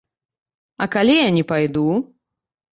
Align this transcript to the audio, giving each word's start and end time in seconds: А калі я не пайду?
А 0.85 0.87
калі 0.97 1.15
я 1.19 1.29
не 1.37 1.45
пайду? 1.53 1.87